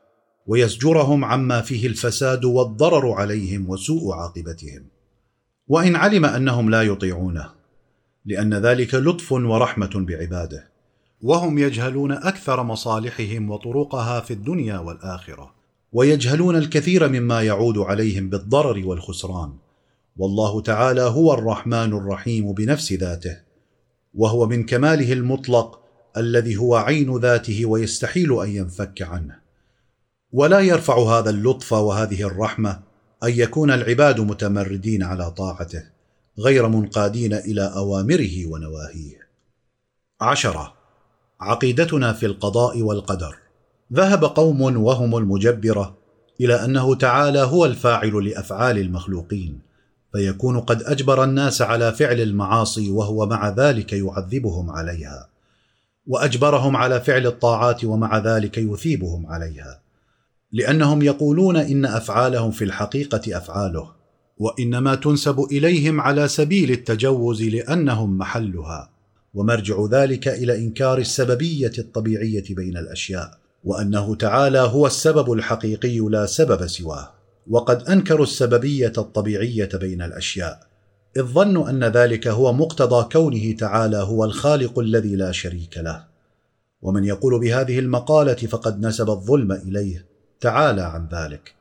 ويزجرهم 0.46 1.24
عما 1.24 1.60
فيه 1.60 1.86
الفساد 1.86 2.44
والضرر 2.44 3.12
عليهم 3.12 3.70
وسوء 3.70 4.14
عاقبتهم. 4.14 4.86
وإن 5.68 5.96
علم 5.96 6.24
أنهم 6.24 6.70
لا 6.70 6.82
يطيعونه 6.82 7.50
لأن 8.24 8.54
ذلك 8.54 8.94
لطف 8.94 9.32
ورحمة 9.32 9.90
بعباده 9.94 10.70
وهم 11.22 11.58
يجهلون 11.58 12.12
أكثر 12.12 12.62
مصالحهم 12.62 13.50
وطرقها 13.50 14.20
في 14.20 14.32
الدنيا 14.32 14.78
والآخرة. 14.78 15.54
ويجهلون 15.94 16.56
الكثير 16.56 17.08
مما 17.08 17.42
يعود 17.42 17.78
عليهم 17.78 18.30
بالضرر 18.30 18.86
والخسران. 18.86 19.52
والله 20.16 20.60
تعالى 20.60 21.02
هو 21.02 21.34
الرحمن 21.34 21.92
الرحيم 21.92 22.52
بنفس 22.52 22.92
ذاته 22.92 23.36
وهو 24.14 24.46
من 24.46 24.66
كماله 24.66 25.12
المطلق 25.12 25.80
الذي 26.16 26.56
هو 26.56 26.76
عين 26.76 27.16
ذاته 27.16 27.66
ويستحيل 27.66 28.40
أن 28.40 28.50
ينفك 28.50 29.02
عنه. 29.02 29.38
ولا 30.32 30.60
يرفع 30.60 30.98
هذا 30.98 31.30
اللطف 31.30 31.72
وهذه 31.72 32.22
الرحمة 32.22 32.80
أن 33.24 33.30
يكون 33.30 33.70
العباد 33.70 34.20
متمردين 34.20 35.02
على 35.02 35.30
طاعته 35.30 35.82
غير 36.38 36.68
منقادين 36.68 37.32
إلى 37.32 37.72
أوامره 37.76 38.46
ونواهيه. 38.46 39.28
عشرة 40.20 40.74
عقيدتنا 41.40 42.12
في 42.12 42.26
القضاء 42.26 42.82
والقدر. 42.82 43.43
ذهب 43.94 44.24
قوم 44.24 44.76
وهم 44.76 45.16
المجبرة 45.16 45.96
إلى 46.40 46.64
أنه 46.64 46.94
تعالى 46.94 47.38
هو 47.38 47.64
الفاعل 47.64 48.28
لأفعال 48.28 48.78
المخلوقين 48.78 49.58
فيكون 50.12 50.60
قد 50.60 50.82
أجبر 50.82 51.24
الناس 51.24 51.62
على 51.62 51.92
فعل 51.92 52.20
المعاصي 52.20 52.90
وهو 52.90 53.26
مع 53.26 53.48
ذلك 53.48 53.92
يعذبهم 53.92 54.70
عليها 54.70 55.28
وأجبرهم 56.06 56.76
على 56.76 57.00
فعل 57.00 57.26
الطاعات 57.26 57.84
ومع 57.84 58.18
ذلك 58.18 58.58
يثيبهم 58.58 59.26
عليها 59.26 59.80
لأنهم 60.52 61.02
يقولون 61.02 61.56
إن 61.56 61.84
أفعالهم 61.84 62.50
في 62.50 62.64
الحقيقة 62.64 63.36
أفعاله 63.36 63.90
وإنما 64.38 64.94
تنسب 64.94 65.40
إليهم 65.50 66.00
على 66.00 66.28
سبيل 66.28 66.70
التجوز 66.70 67.42
لأنهم 67.42 68.18
محلها 68.18 68.90
ومرجع 69.34 69.86
ذلك 69.90 70.28
إلى 70.28 70.58
إنكار 70.58 70.98
السببية 70.98 71.72
الطبيعية 71.78 72.44
بين 72.50 72.76
الأشياء. 72.76 73.43
وأنه 73.64 74.14
تعالى 74.14 74.58
هو 74.58 74.86
السبب 74.86 75.32
الحقيقي 75.32 75.98
لا 75.98 76.26
سبب 76.26 76.66
سواه. 76.66 77.10
وقد 77.50 77.82
أنكروا 77.82 78.22
السببية 78.22 78.92
الطبيعية 78.98 79.68
بين 79.74 80.02
الأشياء 80.02 80.60
إذ 81.16 81.22
ظنوا 81.22 81.70
أن 81.70 81.84
ذلك 81.84 82.28
هو 82.28 82.52
مقتضى 82.52 83.08
كونه 83.12 83.52
تعالى 83.52 83.96
هو 83.96 84.24
الخالق 84.24 84.78
الذي 84.78 85.16
لا 85.16 85.32
شريك 85.32 85.78
له. 85.78 86.04
ومن 86.82 87.04
يقول 87.04 87.40
بهذه 87.40 87.78
المقالة 87.78 88.34
فقد 88.34 88.86
نسب 88.86 89.10
الظلم 89.10 89.52
إليه 89.52 90.06
تعالى 90.40 90.82
عن 90.82 91.08
ذلك. 91.12 91.54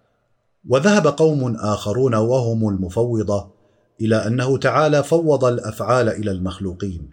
وذهب 0.69 1.07
قوم 1.07 1.55
آخرون 1.55 2.15
وهم 2.15 2.69
المفوضة 2.69 3.53
إلى 4.01 4.15
أنه 4.15 4.57
تعالى 4.57 5.03
فوض 5.03 5.45
الأفعال 5.45 6.10
إلى 6.10 6.31
المخلوقين 6.31 7.10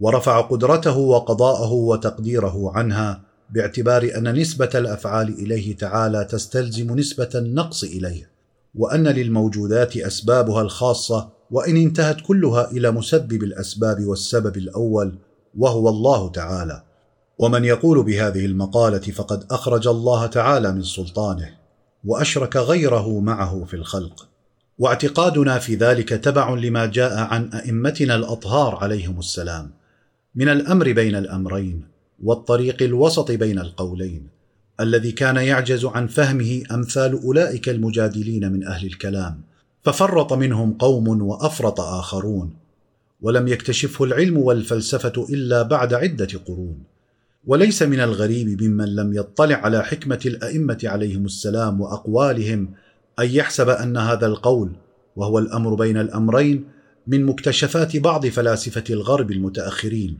ورفع 0.00 0.40
قدرته 0.40 0.96
وقضاءه 0.98 1.72
وتقديره 1.72 2.72
عنها 2.74 3.20
باعتبار 3.50 4.10
أن 4.16 4.34
نسبة 4.34 4.70
الأفعال 4.74 5.28
إليه 5.28 5.76
تعالى 5.76 6.24
تستلزم 6.24 6.98
نسبة 6.98 7.30
النقص 7.34 7.84
اليه 7.84 8.30
وأن 8.74 9.08
للموجودات 9.08 9.96
أسبابها 9.96 10.62
الخاصة 10.62 11.28
وإن 11.50 11.76
انتهت 11.76 12.20
كلها 12.20 12.70
إلى 12.70 12.90
مسبب 12.90 13.42
الأسباب 13.42 14.04
والسبب 14.04 14.56
الأول 14.56 15.14
وهو 15.58 15.88
الله 15.88 16.30
تعالى. 16.30 16.82
ومن 17.38 17.64
يقول 17.64 18.02
بهذه 18.02 18.46
المقالة 18.46 18.98
فقد 18.98 19.44
أخرج 19.50 19.88
الله 19.88 20.26
تعالى 20.26 20.72
من 20.72 20.82
سلطانه 20.82 21.50
وأشرك 22.04 22.56
غيره 22.56 23.20
معه 23.20 23.64
في 23.64 23.74
الخلق. 23.74 24.28
واعتقادنا 24.78 25.58
في 25.58 25.74
ذلك 25.74 26.08
تبع 26.08 26.54
لما 26.54 26.86
جاء 26.86 27.18
عن 27.18 27.52
أئمتنا 27.52 28.16
الأطهار 28.16 28.74
عليهم 28.74 29.18
السلام. 29.18 29.70
من 30.34 30.48
الأمر 30.48 30.92
بين 30.92 31.14
الأمرين 31.14 31.93
والطريق 32.22 32.82
الوسط 32.82 33.30
بين 33.30 33.58
القولين 33.58 34.26
الذي 34.80 35.12
كان 35.12 35.36
يعجز 35.36 35.84
عن 35.84 36.06
فهمه 36.06 36.62
أمثال 36.70 37.22
أولئك 37.22 37.68
المجادلين 37.68 38.52
من 38.52 38.66
أهل 38.66 38.86
الكلام 38.86 39.40
ففرط 39.82 40.32
منهم 40.32 40.72
قوم 40.72 41.22
وأفرط 41.22 41.80
آخرون 41.80 42.54
ولم 43.22 43.48
يكتشفه 43.48 44.04
العلم 44.04 44.36
والفلسفة 44.38 45.26
إلا 45.30 45.62
بعد 45.62 45.94
عدة 45.94 46.28
قرون. 46.46 46.82
وليس 47.46 47.82
من 47.82 48.00
الغريب 48.00 48.62
ممن 48.62 48.94
لم 48.94 49.12
يطلع 49.14 49.56
على 49.56 49.84
حكمة 49.84 50.20
الأئمة 50.26 50.78
عليهم 50.84 51.24
السلام 51.24 51.80
وأقوالهم 51.80 52.68
أن 53.18 53.26
يحسب 53.26 53.68
أن 53.68 53.96
هذا 53.96 54.26
القول 54.26 54.72
وهو 55.16 55.38
الأمر 55.38 55.74
بين 55.74 55.96
الأمرين 55.96 56.64
من 57.06 57.24
مكتشفات 57.24 57.96
بعض 57.96 58.26
فلاسفة 58.26 58.84
الغرب 58.90 59.30
المتأخرين. 59.30 60.18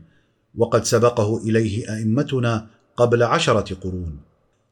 وقد 0.57 0.83
سبقه 0.83 1.37
إليه 1.37 1.95
أئمتنا 1.95 2.67
قبل 2.97 3.23
عشرة 3.23 3.75
قرون. 3.75 4.19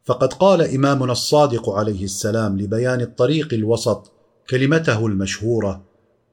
فقد 0.06 0.34
قال 0.34 0.62
إمامنا 0.62 1.12
الصادق 1.12 1.70
عليه 1.70 2.04
السلام 2.04 2.60
لبيان 2.60 3.02
الطريق 3.02 3.54
الوسط 3.54 4.12
كلمته 4.50 5.06
المشهورة 5.06 5.84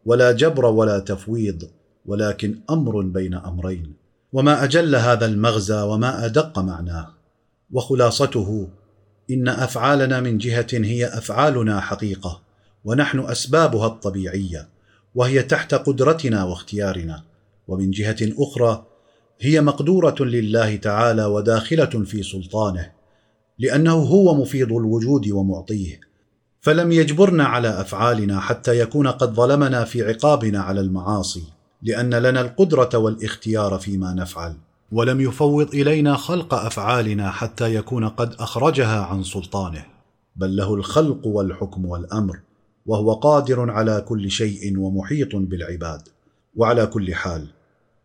ولا 0.07 0.33
جبر 0.33 0.67
ولا 0.67 0.99
تفويض 0.99 1.71
ولكن 2.07 2.61
أمر 2.71 3.01
بين 3.01 3.35
أمرين 3.35 3.93
وما 4.33 4.65
أجل 4.65 4.97
هذا 4.97 5.27
المغزى 5.27 5.83
وما 5.83 6.25
أدق 6.25 6.59
معناه. 6.59 7.09
وخلاصته 7.73 8.69
إن 9.31 9.49
أفعالنا 9.49 10.21
من 10.21 10.39
جهة 10.39 10.67
هي 10.73 11.07
أفعالنا 11.07 11.81
حقيقة 11.81 12.41
ونحن 12.85 13.21
أسبابها 13.21 13.87
الطبيعية 13.87 14.69
وهي 15.15 15.43
تحت 15.43 15.75
قدرتنا 15.75 16.45
واختيارنا 16.45 17.23
ومن 17.69 17.91
جهة 17.91 18.17
أخرى 18.39 18.87
هي 19.43 19.61
مقدورة 19.61 20.17
لله 20.21 20.77
تعالى 20.77 21.25
وداخلة 21.25 22.05
في 22.05 22.23
سلطانه 22.23 22.91
لأنه 23.59 23.93
هو 23.93 24.35
مفيض 24.35 24.73
الوجود 24.73 25.31
ومعطيه 25.31 26.01
فلم 26.61 26.93
يجبرنا 26.93 27.45
على 27.45 27.69
أفعالنا 27.69 28.41
حتى 28.41 28.79
يكون 28.79 29.07
قد 29.07 29.35
ظلمنا 29.35 29.85
في 29.85 30.03
عقابنا 30.03 30.61
على 30.61 30.81
المعاصي 30.81 31.43
لأن 31.83 32.15
لنا 32.15 32.41
القدرة 32.41 32.99
والاختيار 32.99 33.79
فيما 33.79 34.15
نفعل 34.15 34.55
ولم 34.93 35.21
يفوض 35.21 35.75
إلينا 35.75 36.17
خلق 36.17 36.55
أفعالنا 36.55 37.31
حتى 37.31 37.75
يكون 37.75 38.09
قد 38.09 38.35
أخرجها 38.35 39.01
عن 39.01 39.23
سلطانه 39.23 39.85
بل 40.37 40.57
له 40.57 40.75
الخلق 40.75 41.27
والحكم 41.27 41.87
والأمر 41.87 42.41
وهو 42.87 43.13
قادر 43.13 43.71
على 43.71 44.05
كل 44.09 44.31
شيء 44.31 44.79
ومحيط 44.79 45.37
بالعباد 45.37 46.01
وعلى 46.57 46.87
كل 46.87 47.15
حال. 47.15 47.47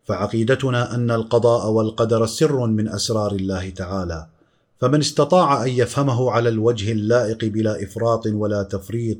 فعقيدتنا 0.06 0.94
أن 0.94 1.10
القضاء 1.10 1.70
والقدر 1.70 2.26
سر 2.26 2.66
من 2.66 2.88
أسرار 2.88 3.32
الله 3.32 3.70
تعالى. 3.70 4.26
فمن 4.80 5.00
استطاع 5.00 5.64
أن 5.64 5.68
يفهمه 5.68 6.30
على 6.30 6.48
الوجه 6.48 6.92
اللائق 6.92 7.44
بلا 7.44 7.82
إفراط 7.82 8.26
ولا 8.26 8.62
تفريط 8.62 9.18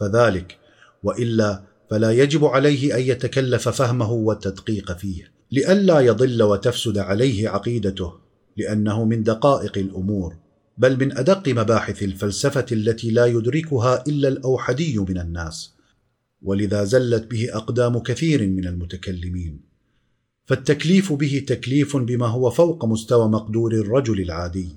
فذلك. 0.00 0.58
وإلا 1.02 1.62
فلا 1.90 2.10
يجب 2.10 2.44
عليه 2.44 2.96
أن 2.96 3.00
يتكلف 3.00 3.68
فهمه 3.68 4.12
والتدقيق 4.12 4.92
فيه. 4.92 5.32
لئلا 5.52 6.00
يضل 6.00 6.42
وتفسد 6.42 6.98
عليه 6.98 7.48
عقيدته 7.48 8.12
لأنه 8.56 9.04
من 9.04 9.22
دقائق 9.22 9.78
الأمور 9.78 10.36
بل 10.78 11.00
من 11.00 11.18
أدق 11.18 11.48
مباحث 11.48 12.02
الفلسفة 12.02 12.66
التي 12.72 13.10
لا 13.10 13.26
يدركها 13.26 14.04
إلا 14.08 14.28
الأوحدي 14.28 14.98
من 14.98 15.18
الناس. 15.18 15.74
ولذا 16.42 16.84
زلت 16.84 17.30
به 17.30 17.48
أقدام 17.52 17.98
كثير 17.98 18.46
من 18.46 18.66
المتكلمين. 18.66 19.65
فالتكليف 20.46 21.12
به 21.12 21.44
تكليف 21.48 21.96
بما 21.96 22.26
هو 22.26 22.50
فوق 22.50 22.84
مستوى 22.84 23.28
مقدور 23.28 23.72
الرجل 23.72 24.20
العادي. 24.20 24.68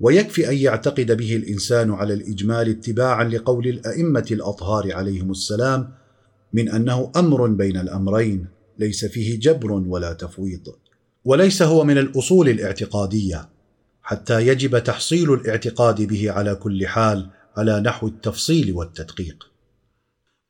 ويكفي 0.00 0.48
أن 0.48 0.56
يعتقد 0.56 1.12
به 1.12 1.36
الإنسان 1.36 1.90
على 1.90 2.14
الإجمال 2.14 2.70
اتباعا 2.70 3.24
لقول 3.24 3.66
الأئمة 3.66 4.26
الأطهار 4.30 4.94
عليهم 4.94 5.30
السلام 5.30 5.90
من 6.52 6.68
أنه 6.68 7.12
أمر 7.16 7.46
بين 7.46 7.76
الأمرين 7.76 8.46
ليس 8.78 9.04
فيه 9.04 9.40
جبر 9.40 9.72
ولا 9.72 10.12
تفويض. 10.12 10.68
وليس 11.24 11.62
هو 11.62 11.84
من 11.84 11.98
الأصول 11.98 12.48
الاعتقادية 12.48 13.48
حتى 14.02 14.46
يجب 14.46 14.78
تحصيل 14.78 15.32
الاعتقاد 15.32 16.02
به 16.02 16.30
على 16.30 16.54
كل 16.54 16.86
حال 16.86 17.30
على 17.56 17.80
نحو 17.80 18.06
التفصيل 18.06 18.72
والتدقيق. 18.72 19.50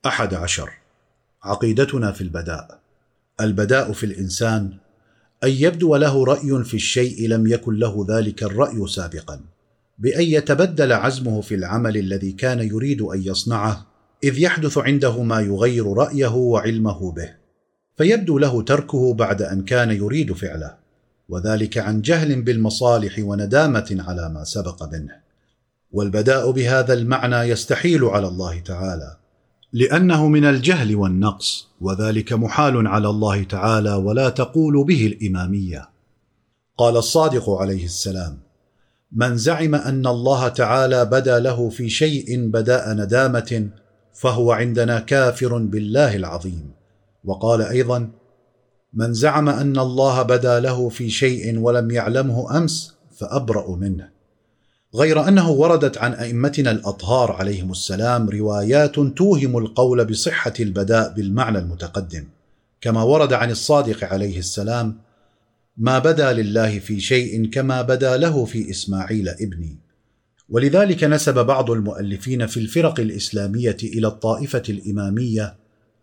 أحد 0.07 0.35
عشر. 0.35 0.71
عقيدتنا 1.43 2.13
في 2.13 2.21
البداء. 2.21 2.88
البداء 3.41 3.93
في 3.93 4.07
الإنسان 4.07 4.73
أن 5.45 5.51
يبدو 5.51 5.97
له 5.97 6.25
رأي 6.25 6.65
في 6.65 6.75
الشيء 6.75 7.29
لم 7.29 7.47
يكن 7.47 7.75
له 7.75 8.07
ذلك 8.11 8.43
الرأي 8.43 8.87
سابقا 8.87 9.41
بأن 9.99 10.23
يتبدل 10.23 10.93
عزمه 10.93 11.41
في 11.41 11.55
العمل 11.55 11.97
الذي 11.97 12.33
كان 12.33 12.59
يريد 12.59 13.03
أن 13.03 13.23
يصنعه 13.23 13.87
إذ 14.25 14.39
يحدث 14.39 14.79
عنده 14.79 15.23
ما 15.23 15.41
يغير 15.41 15.93
رأيه 15.93 16.35
وعلمه 16.35 17.13
به. 17.13 17.35
فيبدو 17.97 18.39
له 18.39 18.63
تركه 18.63 19.15
بعد 19.15 19.43
أن 19.43 19.65
كان 19.65 19.91
يريد 19.91 20.33
فعله 20.33 20.75
وذلك 21.29 21.79
عن 21.79 22.03
جهل 22.03 22.43
بالمصالح 22.43 23.19
وندامة 23.19 24.05
على 24.09 24.29
ما 24.29 24.45
سبق 24.45 24.83
منه. 24.93 25.13
والبداء 25.91 26.51
بهذا 26.51 26.95
المعنى 26.95 27.37
يستحيل 27.37 28.05
على 28.05 28.29
الله 28.29 28.61
تعالى. 28.61 29.17
لأنه 29.73 30.29
من 30.29 30.45
الجهل 30.45 30.97
والنقص 30.97 31.69
وذلك 31.81 32.33
محال 32.33 32.87
على 32.87 33.09
الله 33.09 33.43
تعالى 33.43 33.95
ولا 33.95 34.29
تقول 34.29 34.85
به 34.85 35.07
الإمامية. 35.07 35.89
قال 36.79 36.97
الصادق 36.97 37.51
عليه 37.51 37.85
السلام 37.85 38.39
من 39.13 39.37
زعم 39.37 39.75
أن 39.75 40.07
الله 40.07 40.49
تعالى 40.49 41.05
بدا 41.05 41.39
له 41.39 41.69
في 41.69 41.89
شيء 41.89 42.49
بداء 42.51 42.95
ندامة 42.95 43.69
فهو 44.15 44.53
عندنا 44.53 45.01
كافر 45.01 45.59
بالله 45.59 46.17
العظيم. 46.17 46.71
وقال 47.25 47.63
أيضا 47.63 48.11
من 48.95 49.15
زعم 49.15 49.49
أن 49.49 49.79
الله 49.79 50.23
بدا 50.23 50.61
له 50.61 50.89
في 50.89 51.11
شيء 51.11 51.59
ولم 51.59 51.91
يعلمه 51.91 52.59
أمس 52.59 52.95
فأبرأ 53.19 53.77
منه. 53.77 54.18
غير 54.95 55.29
أنه 55.29 55.51
وردت 55.51 55.99
عن 55.99 56.13
أئمتنا 56.13 56.71
الأطهار 56.71 57.33
عليهم 57.33 57.71
السلام 57.71 58.31
روايات 58.31 58.95
توهم 58.95 59.59
القول 59.59 60.05
بصحة 60.05 60.53
البداء 60.61 61.13
بالمعنى 61.13 61.59
المتقدم 61.59 62.25
كما 62.81 63.03
ورد 63.03 63.33
عن 63.33 63.51
الصادق 63.51 64.05
عليه 64.05 64.39
السلام 64.39 64.97
ما 65.77 65.99
بدا 65.99 66.33
لله 66.33 66.79
في 66.79 67.01
شيء 67.01 67.51
كما 67.51 67.83
بدا 67.83 68.17
له 68.17 68.45
في 68.45 68.71
إسماعيل 68.71 69.29
ابني 69.29 69.79
ولذلك 70.49 71.05
نسب 71.05 71.47
بعض 71.47 71.71
المؤلفين 71.71 72.47
في 72.47 72.61
الفرق 72.61 73.01
الإسلامية 73.01 73.77
إلى 73.83 74.07
الطائفة 74.07 74.63
الإمامية 74.69 75.55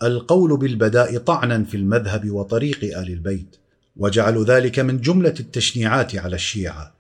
القول 0.03 0.57
بالبداء 0.57 1.17
طعنا 1.17 1.63
في 1.63 1.77
المذهب 1.77 2.31
وطريق 2.31 2.83
آل 2.83 3.13
البيت 3.13 3.55
وجعلوا 3.97 4.45
ذلك 4.45 4.79
من 4.79 5.01
جملة 5.01 5.33
التشنيعات 5.39 6.15
على 6.15 6.35
الشيعة 6.35 6.95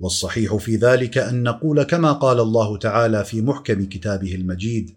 والصحيح 0.00 0.56
في 0.56 0.76
ذلك 0.76 1.18
أن 1.18 1.42
نقول 1.42 1.82
كما 1.82 2.12
قال 2.12 2.40
الله 2.40 2.78
تعالى 2.78 3.24
في 3.24 3.42
محكم 3.42 3.84
كتابه 3.84 4.34
المجيد 4.34 4.94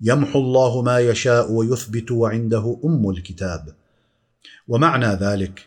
يمحو 0.00 0.38
الله 0.38 0.82
ما 0.82 0.98
يشاء 0.98 1.52
ويثبت 1.52 2.10
وعنده 2.10 2.80
أم 2.84 3.10
الكتاب. 3.10 3.74
ومعنى 4.68 5.06
ذلك 5.06 5.66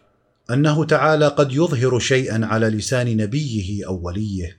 أنه 0.51 0.85
تعالى 0.85 1.27
قد 1.27 1.51
يظهر 1.51 1.99
شيئا 1.99 2.45
على 2.45 2.67
لسان 2.67 3.17
نبيه 3.17 3.87
أو 3.87 3.99
وليه 4.03 4.57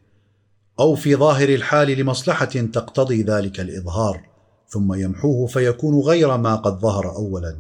أو 0.81 0.95
في 0.95 1.17
ظاهر 1.17 1.49
الحال 1.49 1.89
لمصلحة 1.99 2.45
تقتضي 2.45 3.23
ذلك 3.23 3.61
الإظهار 3.61 4.21
ثم 4.69 4.95
يمحوه 4.95 5.47
فيكون 5.47 6.01
غير 6.01 6.37
ما 6.37 6.57
قد 6.57 6.81
ظهر 6.81 7.17
اولا 7.17 7.57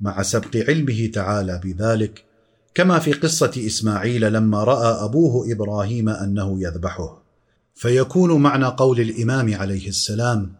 مع 0.00 0.22
سبق 0.22 0.56
علمه 0.56 1.10
تعالى 1.14 1.60
بذلك. 1.64 2.24
كما 2.74 2.98
في 2.98 3.12
قصة 3.12 3.52
إسماعيل 3.66 4.32
لما 4.32 4.64
رأى 4.64 5.04
أبوه 5.04 5.52
إبراهيم 5.52 6.08
أنه 6.08 6.62
يذبحه. 6.62 7.22
فيكون 7.74 8.42
معنى 8.42 8.64
قول 8.64 9.00
الإمام 9.00 9.54
عليه 9.54 9.88
السلام 9.88 10.52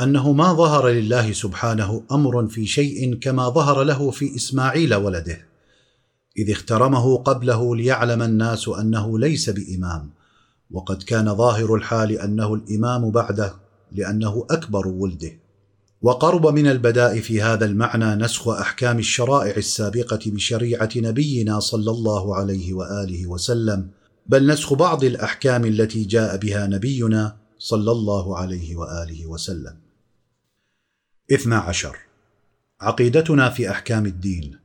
أنه 0.00 0.32
ما 0.32 0.52
ظهر 0.52 0.88
لله 0.88 1.32
سبحانه 1.32 2.02
أمر 2.12 2.46
في 2.46 2.66
شيء 2.66 3.14
كما 3.14 3.48
ظهر 3.48 3.82
له 3.82 4.10
في 4.10 4.36
إسماعيل 4.36 4.94
ولده 4.94 5.38
إذ 6.38 6.50
اخترمه 6.50 7.16
قبله 7.16 7.76
ليعلم 7.76 8.22
الناس 8.22 8.68
أنه 8.68 9.18
ليس 9.18 9.50
بإمام 9.50 10.10
وقد 10.70 11.02
كان 11.02 11.34
ظاهر 11.34 11.74
الحال 11.74 12.12
أنه 12.12 12.54
الإمام 12.54 13.10
بعده 13.10 13.54
لأنه 13.92 14.46
أكبر 14.50 14.88
ولده. 14.88 15.32
وقرب 16.02 16.46
من 16.46 16.66
البداء 16.66 17.20
في 17.20 17.42
هذا 17.42 17.64
المعنى 17.64 18.14
نسخ 18.14 18.48
أحكام 18.48 18.98
الشرائع 18.98 19.56
السابقة 19.56 20.18
بشريعة 20.26 20.90
نبينا 20.96 21.60
صلى 21.60 21.90
الله 21.90 22.36
عليه 22.36 22.74
وآله 22.74 23.26
وسلم 23.26 23.88
بل 24.26 24.46
نسخ 24.46 24.72
بعض 24.74 25.04
الأحكام 25.04 25.64
التي 25.64 26.04
جاء 26.04 26.36
بها 26.36 26.66
نبينا 26.66 27.36
صلى 27.58 27.92
الله 27.92 28.38
عليه 28.38 28.76
وآله 28.76 29.26
وسلم. 29.26 29.76
اثنى 31.32 31.54
عشر. 31.54 31.96
عقيدتنا 32.80 33.50
في 33.50 33.70
أحكام 33.70 34.06
الدين. 34.06 34.58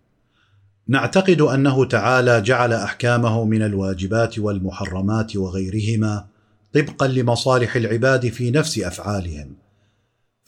نعتقد 0.88 1.42
أنه 1.42 1.86
تعالى 1.86 2.42
جعل 2.42 2.74
أحكامه 2.74 3.46
من 3.46 3.62
الواجبات 3.62 4.40
والمحرمات 4.40 5.36
وغيرهما 5.36 6.26
طبقا 6.74 7.08
لمصالح 7.08 7.76
العباد 7.76 8.30
في 8.30 8.52
نفس 8.52 8.80
أفعالهم 8.80 9.56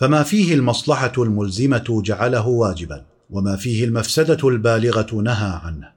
فما 0.04 0.24
فيه 0.24 0.54
المصلحة 0.54 1.12
الملزمة 1.18 2.02
جعله 2.06 2.48
واجبا 2.48 3.06
وما 3.30 3.56
فيه 3.56 3.84
المفسدة 3.86 4.50
البالغة 4.50 5.22
نهى 5.22 5.60
عنه 5.64 5.92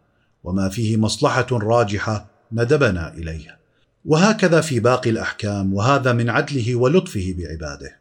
وما 0.44 0.68
فيه 0.68 0.96
مصلحة 0.96 1.46
راجحة 1.52 2.26
ندبنا 2.52 3.14
إليه. 3.14 3.58
وهكذا 4.04 4.60
في 4.60 4.80
باقي 4.80 5.10
الأحكام 5.10 5.74
وهذا 5.74 6.12
من 6.12 6.30
عدله 6.30 6.76
ولطفه 6.76 7.34
بعباده. 7.38 7.96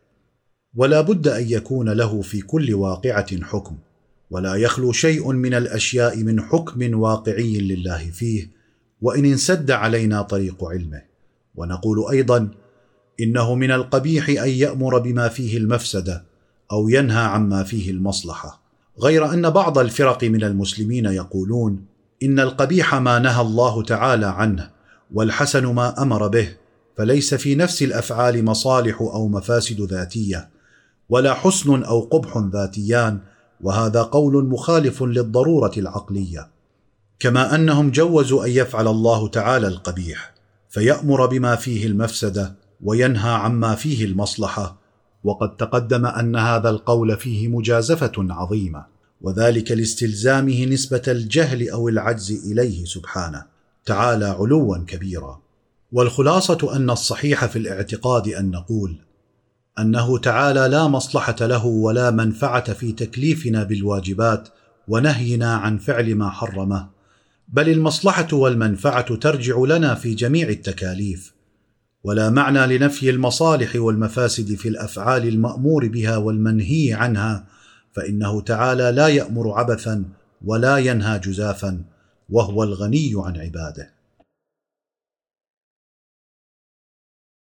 ولا 0.76 1.02
بد 1.02 1.28
أن 1.28 1.50
يكون 1.50 1.90
له 1.90 2.22
في 2.22 2.42
كل 2.42 2.74
واقعة 2.74 3.42
حكم 3.44 3.78
ولا 4.32 4.56
يخلو 4.56 4.92
شيء 4.92 5.32
من 5.32 5.54
الأشياء 5.54 6.24
من 6.24 6.42
حكم 6.42 7.00
واقعي 7.00 7.58
لله 7.58 8.12
فيه 8.12 8.52
وإن 9.02 9.26
انسد 9.26 9.72
علينا 9.72 10.22
طريق 10.22 10.64
علمه. 10.64 11.02
ونقول 11.56 12.12
أيضا 12.12 12.50
إنه 13.20 13.56
من 13.56 13.72
القبيح 13.72 14.30
أن 14.30 14.50
يأمر 14.50 15.00
بما 15.00 15.28
فيه 15.28 15.58
المفسدة 15.58 16.24
أو 16.72 16.90
ينهى 16.90 17.24
عما 17.24 17.64
فيه 17.64 17.92
المصلحة. 17.92 18.62
غير 19.00 19.34
أن 19.34 19.50
بعض 19.50 19.78
الفرق 19.78 20.24
من 20.24 20.44
المسلمين 20.44 21.06
يقولون 21.06 21.86
إن 22.24 22.40
القبيح 22.40 22.96
ما 22.96 23.20
نهى 23.20 23.42
الله 23.42 23.84
تعالى 23.84 24.26
عنه 24.26 24.70
والحسن 25.14 25.66
ما 25.66 26.02
أمر 26.02 26.28
به 26.28 26.50
فليس 26.98 27.34
في 27.34 27.56
نفس 27.56 27.84
الأفعال 27.84 28.46
مصالح 28.46 29.02
أو 29.02 29.28
مفاسد 29.28 29.82
ذاتية 29.82 30.50
ولا 31.10 31.34
حسن 31.34 31.84
أو 31.84 32.00
قبح 32.02 32.38
ذاتيان 32.54 33.20
وهذا 33.62 34.02
قول 34.02 34.46
مخالف 34.46 35.04
للضرورة 35.04 35.72
العقلية. 35.78 36.50
كما 37.20 37.56
أنهم 37.56 37.92
جوزوا 37.92 38.46
أن 38.46 38.52
يفعل 38.52 38.88
الله 38.88 39.28
تعالى 39.28 39.68
القبيح 39.68 40.34
فيأمر 40.70 41.26
بما 41.26 41.56
فيه 41.56 41.88
المفسدة 41.88 42.56
وينهى 42.86 43.32
عما 43.32 43.76
فيه 43.76 44.06
المصلحة 44.06 44.78
وقد 45.24 45.58
تقدم 45.58 46.06
أن 46.06 46.36
هذا 46.36 46.70
القول 46.70 47.18
فيه 47.18 47.48
مجازفة 47.48 48.12
عظيمة 48.18 48.86
وذلك 49.22 49.72
لاستلزامه 49.72 50.66
نسبة 50.66 51.02
الجهل 51.08 51.70
أو 51.70 51.90
العجز 51.90 52.52
إليه 52.52 52.86
سبحانه. 52.86 53.46
تعالى 53.86 54.26
علوا 54.26 54.78
كبيرا. 54.78 55.42
والخلاصة 55.92 56.76
أن 56.76 56.90
الصحيح 56.90 57.46
في 57.46 57.60
الاعتقاد 57.60 58.28
أن 58.28 58.52
نقول 58.52 58.98
أنه 59.80 60.18
تعالى 60.18 60.68
لا 60.68 60.88
مصلحة 60.88 61.36
له 61.42 61.66
ولا 61.66 62.12
منفعة 62.12 62.74
في 62.74 62.92
تكليفنا 62.92 63.64
بالواجبات 63.64 64.50
ونهينا 64.88 65.56
عن 65.56 65.78
فعل 65.78 66.16
ما 66.16 66.30
حرمه 66.30 66.90
بل 67.48 67.70
المصلحة 67.70 68.28
والمنفعة 68.34 69.16
ترجع 69.16 69.58
لنا 69.58 69.96
في 69.96 70.14
جميع 70.14 70.50
التكاليف. 70.50 71.35
ولا 72.06 72.30
معنى 72.30 72.78
لنفي 72.78 73.10
المصالح 73.10 73.76
والمفاسد 73.76 74.56
في 74.56 74.70
الأفعال 74.70 75.28
المأمور 75.28 75.88
بها 75.88 76.18
والمنهي 76.18 76.94
عنها 76.94 77.46
فإنه 77.94 78.42
تعالى 78.42 78.92
لا 78.92 79.08
يأمر 79.08 79.52
عبثا 79.52 80.04
ولا 80.46 80.78
ينهى 80.78 81.20
جزافا 81.20 81.82
وهو 82.30 82.64
الغني 82.64 83.12
عن 83.16 83.38
عباده. 83.38 83.95